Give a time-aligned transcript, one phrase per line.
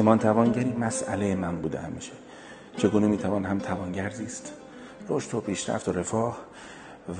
[0.00, 2.12] ایمان توانگری مسئله من بوده همیشه.
[2.76, 4.52] چگونه می‌توان هم توانگر زیست
[5.08, 6.38] رشد و پیشرفت و رفاه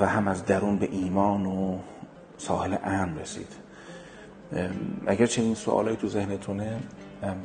[0.01, 1.79] و هم از درون به ایمان و
[2.39, 3.53] ساحل امن رسید.
[5.07, 6.81] اگر چنین سوالایی تو ذهنتونه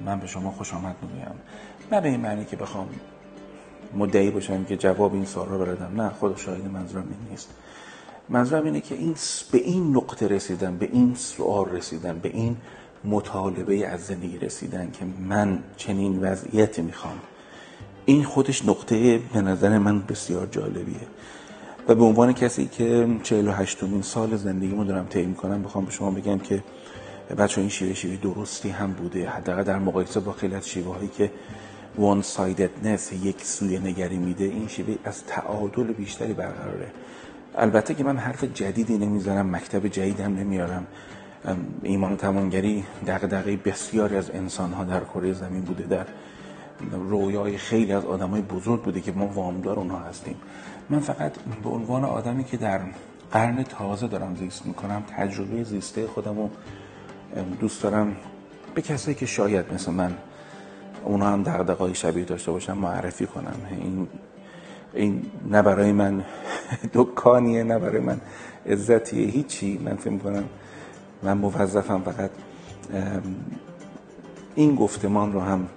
[0.06, 1.36] من به شما خوش آمد میگم
[1.92, 2.88] نه به این معنی که بخوام
[3.94, 6.02] مدعی باشم که جواب این سوال رو بردم.
[6.02, 7.50] نه خدا شاهد منظورم این نیست.
[8.30, 9.16] منظورم اینه که این
[9.52, 12.58] به این نقطه رسیدن به این سوال رسیدن به این
[13.06, 17.20] مطالبه از زندگی رسیدن که من چنین وضعیتی می‌خوام.
[18.06, 21.08] این خودش نقطه به نظر من بسیار جالبیه.
[21.88, 26.12] و به عنوان کسی که 48 مین سال زندگیمو دارم طی می‌کنم بخوام به شما
[26.12, 26.64] بگم که
[27.38, 29.30] بچه این شیوه شیوه درستی هم بوده.
[29.30, 31.32] حداقل در مقایسه با خیلی از شیوه هایی که
[31.98, 36.92] وان سایددنس یک سوی نگری میده این شیوه از تعادل بیشتری برقراره.
[37.56, 40.88] البته که من حرف جدیدی نمی‌زنم مکتب جدید هم نمیارم.
[41.84, 46.06] ایمان و توانگری دقیقه بسیاری از انسان ها در کره زمین بوده در
[46.92, 50.36] رویای خیلی از آدمای بزرگ بوده که ما وامدار اونها هستیم.
[50.90, 51.32] من فقط
[51.64, 52.82] به عنوان آدمی که در
[53.32, 56.50] قرن تازه دارم زیست می‌کنم تجربه زیسته خودم رو
[57.60, 58.16] دوست دارم
[58.76, 60.14] به کسایی که شاید مثل من
[61.04, 63.56] اونا هم دقدقای شبیه داشته باشن معرفی کنم.
[63.82, 64.08] این
[64.94, 66.24] این نه برای من
[66.94, 68.22] دکانیه نه برای من
[68.66, 69.78] عزتیه هیچی.
[69.78, 70.44] من فکر کنم
[71.26, 72.32] من موظفم فقط
[74.56, 75.68] این گفتمان رو هم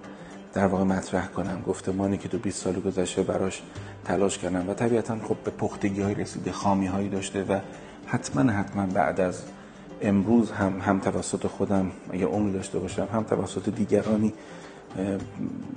[0.54, 1.62] در واقع مطرح کنم.
[1.66, 3.62] گفتمانی که تو 20 سال گذشته براش
[4.04, 7.60] تلاش کردم و طبیعتا خب به پختگی های رسیده خامی هایی داشته و
[8.06, 9.42] حتما حتما بعد از
[10.02, 14.32] امروز هم هم توسط خودم اگه عمری داشته باشم هم توسط دیگرانی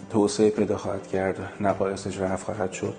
[0.09, 1.39] توسعه پیدا خواهد کرد.
[1.61, 2.93] نقایصش رفت خواهد شد.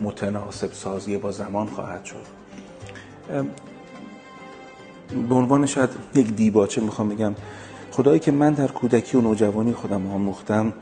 [0.00, 2.26] متناسب سازی با زمان خواهد شد.
[5.28, 7.34] به عنوان شاید یک دیباچه می‌خوام بگم
[7.90, 10.72] خدایی که من در کودکی و نوجوانی خودم آموختم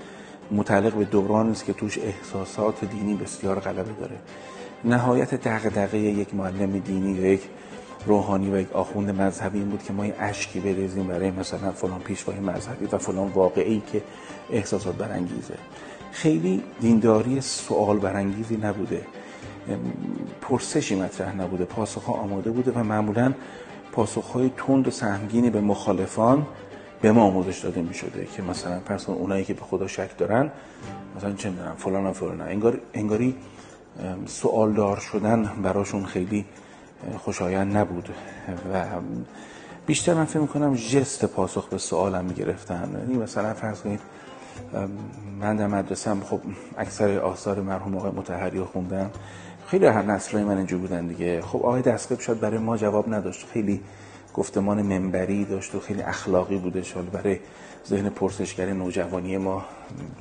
[0.50, 4.16] متعلق به دوران است که توش احساسات دینی بسیار غلبه داره.
[4.84, 7.43] نهایت دغدغه یک معلم دینی یا یک
[8.06, 12.00] روحانی و یک آخوند مذهبی این بود که ما یه اشکی بریزیم برای مثلا فلان
[12.00, 14.03] پیشوای مذهبی و فلان واقعی که
[14.50, 15.54] احساسات برانگیزه.
[16.12, 19.00] خیلی دینداری سوال برانگیزی نبوده.
[20.41, 21.65] پرسشی مطرح نبوده.
[21.65, 23.32] پاسخ آماده بوده و معمولا
[23.94, 26.47] پاسخ های تند و سهمگینی به مخالفان
[27.03, 30.50] به ما آموزش داده می شده که مثلا پس اونایی که به خدا شک دارن
[31.16, 32.41] مثلا چه می‌دونم فلان و فلان.
[32.41, 33.37] انگار انگاری
[34.27, 36.44] سوالدار شدن براشون خیلی
[37.19, 38.09] خوشایند نبود.
[38.72, 38.84] و
[39.87, 42.91] بیشتر من فکر می‌کنم جست پاسخ به سوالم می‌گرفتن.
[43.00, 44.00] یعنی مثلا فرض کنید
[45.41, 46.41] من در مدرسه خب
[46.78, 49.10] اکثر آثار مرحوم آقای متحری خوندم.
[49.74, 51.40] خیلی هر نسلای من اینجور بودن دیگه.
[51.40, 53.46] خب آقای دستقیب شاید برای ما جواب نداشت.
[53.52, 53.80] خیلی
[54.34, 56.82] گفتمان منبری داشت و خیلی اخلاقی بوده.
[56.82, 57.38] شاید برای
[57.86, 59.64] ذهن پرسشگر نوجوانی ما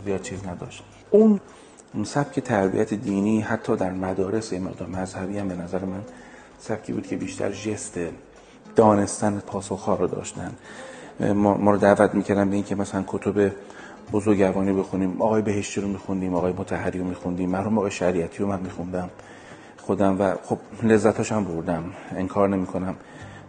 [0.05, 0.83] زیاد چیز نداشت.
[1.09, 1.39] اون
[2.03, 6.01] سبک تربیت دینی حتی در مدارس مقدار مذهبی هم به نظر من
[6.59, 7.99] سبکی بود که بیشتر جست
[8.75, 10.51] دانستن پاسخها رو داشتن.
[11.19, 13.51] ما, رو دعوت می‌کردن به این که مثلا کتب
[14.11, 17.49] بزرگوانی بخونیم آقای بهشتی رو میخوندیم آقای متحری رو میخوندیم.
[17.49, 19.09] مرحوم آقای شریعتی رو من میخوندم.
[19.85, 21.83] خودم و خب لذتاش هم بردم
[22.15, 22.95] انکار نمی‌کنم.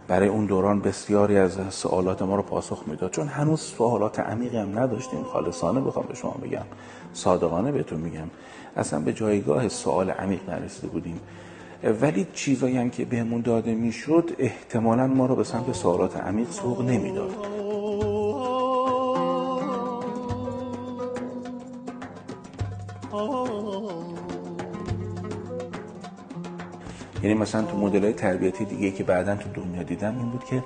[0.07, 3.11] برای اون دوران بسیاری از سوالات ما رو پاسخ می‌داد.
[3.11, 5.23] چون هنوز سوالات عمیقی هم نداشتیم.
[5.23, 6.65] خالصانه بخوام به شما بگم.
[7.13, 8.29] صادقانه بهتون میگم.
[8.77, 11.19] اصلا به جایگاه سوال عمیق نرسیده بودیم.
[12.01, 16.81] ولی چیزایی هم که بهمون داده می‌شد احتمالا ما رو به سمت سوالات عمیق سوق
[16.81, 17.31] نمی‌داد.
[27.25, 30.63] یعنی مثلا تو مدل های تربیتی دیگه که بعدا تو دنیا دیدم این بود که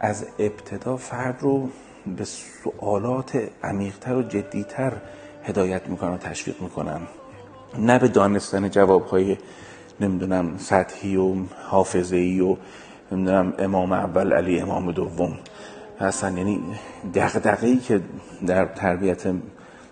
[0.00, 1.68] از ابتدا فرد رو
[2.16, 4.92] به سوالات عمیقتر و جدیتر
[5.44, 7.00] هدایت می‌کنن و تشویق می‌کنن.
[7.78, 9.36] نه به دانستن جوابهای
[10.00, 11.34] نمی‌دونم سطحی و
[11.68, 12.56] حافظه ای و
[13.12, 15.38] نمی‌دونم امام اول علی امام دوم.
[16.00, 16.60] اصلا یعنی
[17.14, 18.00] دغدغه‌ای که
[18.46, 19.22] در تربیت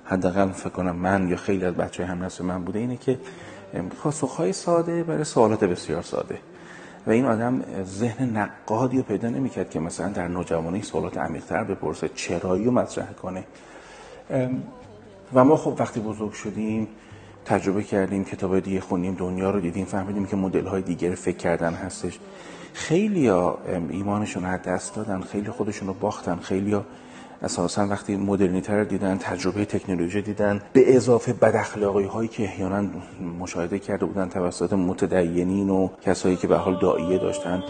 [0.05, 3.19] حداقل فکر کنم من یا خیلی از بچه هم من بوده اینه که
[3.83, 6.39] پاسخهای ساده برای سوالات بسیار ساده.
[7.07, 12.09] و این آدم ذهن نقادی رو پیدا نمی‌کرد که مثلا در نوجوانی سوالات عمیقتر بپرسه
[12.09, 13.45] چرایی رو مطرح کنه.
[15.35, 16.89] و ما خب وقتی بزرگ شدیم
[17.45, 21.75] تجربه کردیم کتاب دیگه خونیم دنیا رو دیدیم فهمیدیم که مدل های دیگر فکر کردن
[21.75, 22.19] هستش.
[22.73, 23.59] خیلی ها
[23.91, 26.75] ایمانشون رو دست دادن خیلی خودشون رو باختن خیلی
[27.43, 32.85] اساسا وقتی مدرنیتر دیدن تجربه تکنولوژی دیدن به اضافه بد اخلاقی هایی که احیانا
[33.41, 37.63] مشاهده کرده بودن توسط متدینین و کسایی که به حال دائیه داشتن.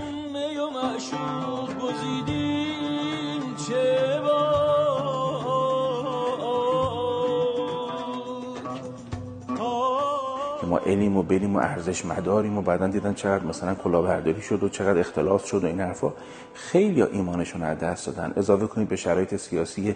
[10.67, 14.69] ما علیم و بریم و ارزش مداریم و بعدا دیدن چقدر مثلا کلاهبرداری شد و
[14.69, 16.13] چقدر اختلاف شد و این حرفا.
[16.55, 18.33] خیلی ایمانشون از دست دادن.
[18.37, 19.95] اضافه کنید به شرایط سیاسی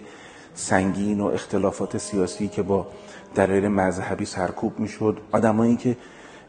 [0.53, 2.87] سنگین و اختلافات سیاسی که با
[3.35, 5.17] دلایل مذهبی سرکوب می‌شد.
[5.31, 5.97] آدمایی که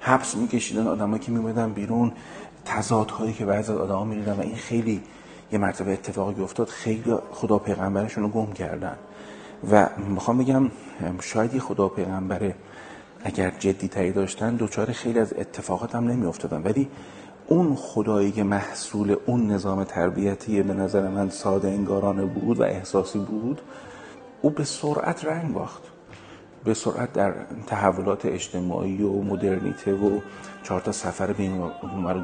[0.01, 2.13] حبس میکشیدن آدمایی که میومدن بیرون
[2.65, 5.03] تضادهایی که بعضی از آدما می‌دیدن و این خیلی
[5.53, 8.97] یه مرتبه اتفاقی افتاد خیلی خدا پیغمبرشون رو گم کردن.
[9.71, 10.71] و می‌خوام بگم
[11.21, 12.53] شاید خدا پیغمبر
[13.25, 16.89] اگر جدی تری داشتن دوچار خیلی از اتفاقات هم نمی افتادن ولی
[17.47, 23.19] اون خدایی که محصول اون نظام تربیتی به نظر من ساده انگارانه بود و احساسی
[23.19, 23.61] بود
[24.43, 25.83] او به سرعت رنگ باخت.
[26.65, 27.35] به سرعت در
[27.67, 30.21] تحولات اجتماعی و مدرنیته و
[30.63, 31.71] چهار تا سفر بین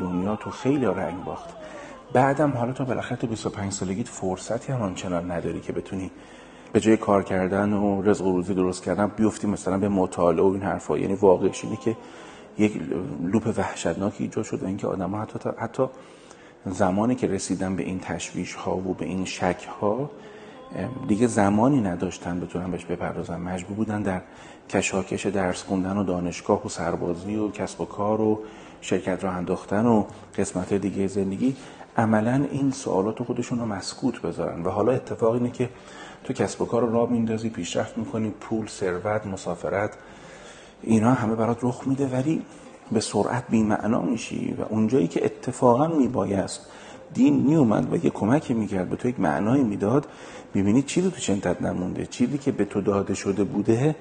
[0.01, 1.49] دنیا تو خیلی رنگ باخت.
[2.13, 6.11] بعدم حالا تو بالاخره تو 25 سالگیت فرصتی هم آنچنان نداری که بتونی
[6.73, 10.47] به جای کار کردن و رزق و روزی درست کردن بیفتی مثلا به مطالعه و
[10.47, 10.99] این حرفا.
[10.99, 11.97] یعنی واقعش اینه که
[12.59, 12.81] یک
[13.23, 15.87] لوپ وحشتناکی ایجاد شد اینکه آدم ها حتی, حتی
[16.67, 20.11] زمانی که رسیدن به این تشویش ها و به این شک ها
[21.09, 23.41] دیگه زمانی نداشتن بتونن بهش بپردازن.
[23.41, 24.21] مجبور بودن در
[24.69, 28.41] کشاکش درس خوندن و دانشگاه و سربازی و کسب و کار و
[28.81, 30.05] شرکت راه انداختن و
[30.39, 31.57] قسمت دیگه زندگی.
[31.97, 34.63] عملا این سوالات خودشون رو مسکوت بذارن.
[34.63, 35.69] و حالا اتفاق اینه که
[36.25, 39.91] تو کسب و کار رو راه میندازی پیشرفت می‌کنی پول ثروت مسافرت.
[40.83, 42.43] اینا همه برات رخ میده ولی
[42.93, 46.67] به سرعت بی معنا میشی و اونجایی که اتفاقا میبایست
[47.15, 50.07] دین میومد و یه کمکی می‌کرد به تو یک معنایی می‌داد.
[50.55, 53.97] می‌بینی چیزی تو چنتت نمونده؟ چیزی که به تو داده شده بوده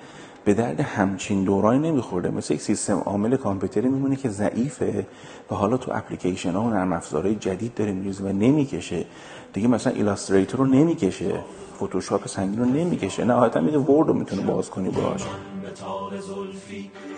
[0.45, 2.29] به درد همچین دورانی نمیخورده.
[2.29, 5.07] مثل یک سیستم عامل کامپیوتری میمونه که ضعیفه
[5.51, 9.05] و حالا تو اپلیکیشن ها و نرم افزارهای جدید داره میریزه و نمی‌کشه.
[9.53, 11.43] دیگه مثلا Illustrator رو نمی‌کشه.
[11.83, 13.25] فتوشاپ سنگین رو نمی‌کشه.
[13.25, 15.23] نهایتا میگه Word رو می‌تونه باز کنی باش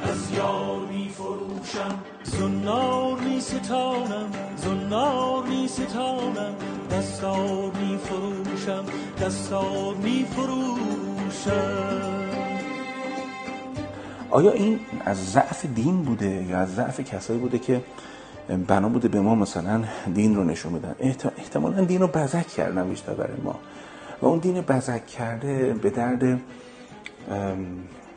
[0.04, 1.96] از یار می فروشم.
[2.24, 6.56] زنار می ستانم زنار می ستانم
[6.92, 8.86] دستار می فروشم
[9.22, 12.00] دستار می فروشم
[14.30, 17.82] آیا این از ضعف دین بوده یا از ضعف کسایی بوده که
[18.68, 19.84] بنا بوده به ما مثلا
[20.14, 20.96] دین رو نشون بدن
[21.38, 23.56] احتمالا دین رو بزک کردن بیشتر برای ما.
[24.22, 26.42] و اون دین بزک کرده به درد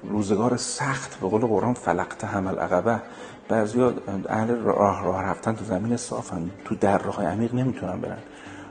[0.03, 1.21] روزگار سخت.
[1.21, 3.01] به قول قرآن فلقت حمل عقبه
[3.49, 3.81] بعضی
[4.29, 6.51] اهل راه راه رفتن تو زمین صافن.
[6.65, 8.19] تو در راه عمیق نمی‌تونن برن.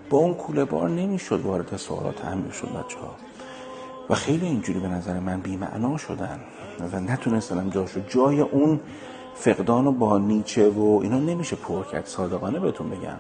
[0.10, 3.16] با اون کوله بار نمی‌شد وارد سوالات عمیق شد بچه ها
[4.10, 6.40] و خیلی اینجوری به نظر من بیمعنا شدن
[6.94, 8.00] و نتونستن جاشو.
[8.08, 8.80] جای اون
[9.36, 12.06] فقدان و با نیچه و اینا نمیشه پر کرد.
[12.06, 13.18] صادقانه بهتون بگم.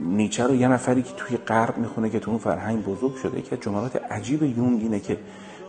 [0.00, 3.56] نیچه رو یه نفری که توی غرب می‌خونه که تو اون فرهنگ بزرگ شده که
[3.56, 5.18] جملات عجیب یونگ اینه که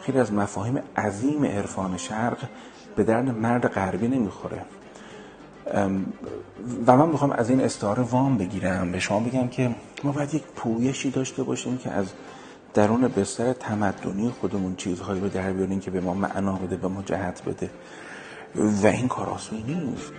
[0.01, 2.37] خیلی از مفاهیم عظیم عرفان شرق
[2.95, 4.61] به درد مرد غربی نمی‌خوره.
[6.87, 8.91] و من می‌خوام از این استعاره وام بگیرم.
[8.91, 12.05] به شما بگم که ما باید یک پویشی داشته باشیم که از
[12.73, 17.01] درون بستر تمدنی خودمون چیزهایی رو در بیاریم که به ما معنا بده به ما
[17.01, 17.69] جهت بده.
[18.55, 20.11] و این کار آسونی نیست.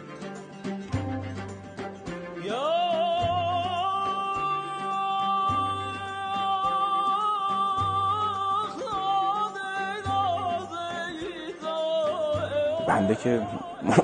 [12.88, 13.42] بنده که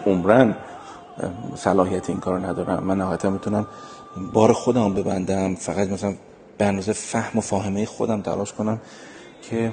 [0.06, 0.56] عمرن
[1.54, 2.84] صلاحیت این کار ندارم.
[2.84, 3.66] من نهایتا می‌تونم
[4.32, 5.54] بار خودم ببندم.
[5.54, 6.14] فقط مثلا
[6.58, 8.80] به اندازه فهم و فاهمه خودم تلاش کنم
[9.42, 9.72] که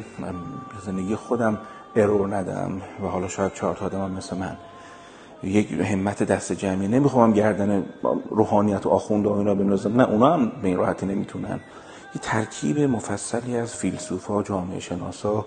[0.85, 1.57] زندگی خودم
[1.95, 4.57] ارور ندم و حالا شاید چهار تا آدم مثل من.
[5.43, 6.87] یک همت دست جمعی.
[6.87, 7.85] نمی‌خوام گردن
[8.29, 11.59] روحانیت و آخوند و اینا بنازم نه اونا هم به این راحتی نمی‌تونن.
[12.15, 15.45] یه ترکیب مفصلی از فیلسوفا جامعه شناسا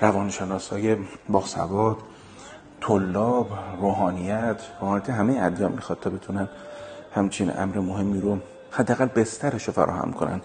[0.00, 0.96] روانشناسای
[1.28, 1.96] باسواد
[2.86, 3.48] طلاب
[3.80, 6.48] روحانیت روحانیت همه ادیان می‌خواد تا بتونن
[7.14, 8.38] همچین امر مهمی رو
[8.70, 10.40] حداقل بسترش رو فراهم کنن.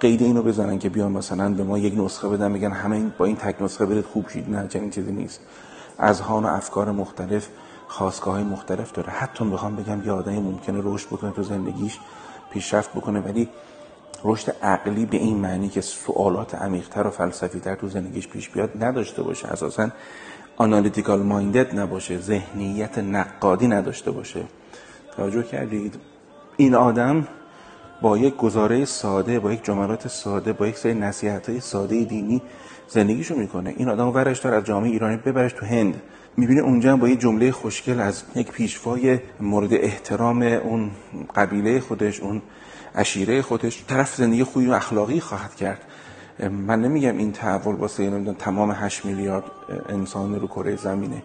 [0.00, 3.36] قید اینو بزنن که بیان مثلا به ما یک نسخه بدن میگن همه با این
[3.36, 4.50] تک نسخه برید خوب شید.
[4.50, 5.40] نه چنین چیزی نیست.
[5.98, 7.48] از هان و افکار مختلف
[7.88, 9.10] خواستگاه مختلف داره.
[9.10, 11.98] حتی بخوام بگم یه آدمی ممکنه رشد بکنه تو زندگیش
[12.50, 13.48] پیشرفت بکنه ولی
[14.24, 19.22] رشد عقلی به این معنی که سوالات عمیقتر و فلسفیتر تو زندگیش پیش بیاد نداشته
[19.22, 19.48] باشه.
[19.48, 19.88] اساسا
[20.56, 24.44] آنالیتیکال مایندد نباشه ذهنیت نقادی نداشته باشه.
[25.16, 25.94] توجه کردید؟
[26.56, 27.28] این آدم
[28.02, 32.42] با یک گزاره ساده با یک جملات ساده با یک سری نصیحت های ساده دینی
[32.88, 33.74] زندگیشو می‌کنه.
[33.76, 36.02] این آدم ورش دار از جامعه ایرانی ببرش تو هند.
[36.36, 40.90] می‌بینه اونجا با یه جمله خوشگل از یک پیشوای مورد احترام اون
[41.34, 42.42] قبیله خودش اون
[42.94, 45.80] عشیره خودش طرف زندگی خوبی و اخلاقی خواهد کرد.
[46.48, 49.44] من نمیگم این تحول واسه نمی‌دونم تمام 8 میلیارد
[49.88, 51.22] انسان رو کره زمینه.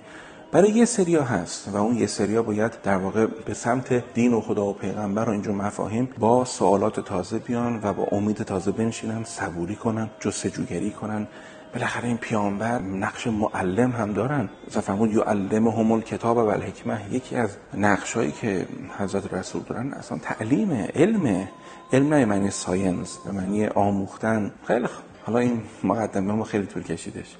[0.51, 4.41] برای یه سریا هست و اون یه سریا باید در واقع به سمت دین و
[4.41, 9.23] خدا و پیغمبر و اینجور مفاهیم با سوالات تازه بیان و با امید تازه بنشینن
[9.23, 11.27] صبوری کنن جستجوگری کنن.
[11.73, 14.49] بالاخره این پیامبر نقش معلم هم دارن.
[14.69, 20.87] فرمود یعلم همول کتاب و الحکمه یکی از نقشایی که حضرت رسول دارن اصلا تعلیم
[20.95, 21.47] علم
[21.93, 24.51] علم نه معنی ساینس به معنی آموختن.
[24.67, 24.87] خیلی
[25.27, 27.35] حالا این مقدمه ما خیلی طول کشیدش.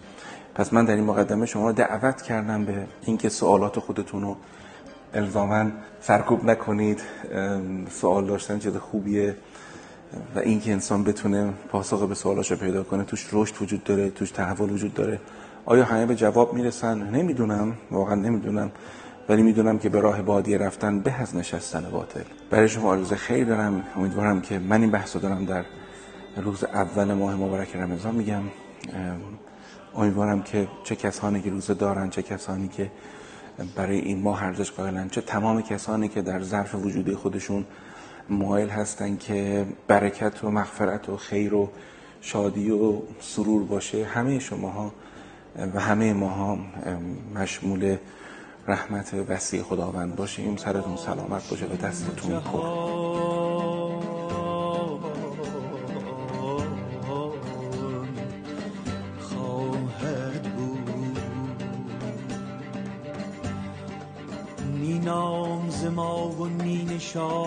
[0.56, 4.36] پس من در این مقدمه شما رو دعوت کردم به اینکه سوالات خودتون رو
[5.14, 7.02] الزاما سرکوب نکنید.
[7.90, 9.36] سوال داشتن چیز خوبیه
[10.36, 13.04] و اینکه انسان بتونه پاسخ به سوالاشو پیدا کنه.
[13.04, 15.20] توش رشد وجود داره توش تحول وجود داره.
[15.66, 18.72] آیا همه به جواب می‌رسن؟ نمی‌دونم واقعا نمی‌دونم.
[19.30, 22.24] ولی می‌دونم که به راه بادیه رفتن به از نشستن باطل.
[22.50, 23.84] برای شما آرزو خیر دارم.
[23.96, 25.66] امیدوارم که من این بحث دارم در
[26.36, 28.44] روز اول ماه مبارک رمضان میگم.
[29.96, 32.92] امیدوارم که چه کسانی که روزه دارن چه کسانی که
[33.76, 37.66] برای این ماه ارزش قائلن چه تمام کسانی که در ظرف وجودی خودشون
[38.30, 41.70] مایل هستن که برکت و مغفرت و خیر و
[42.22, 44.06] شادی و سرور باشه.
[44.06, 44.92] همه شماها
[45.74, 46.58] و همه ماها
[47.36, 47.98] مشمول
[48.68, 50.58] رحمت وسیع خداوند باشیم.
[50.58, 53.37] سرتون سلامت باشه و دستتون پر.
[67.18, 67.47] shore.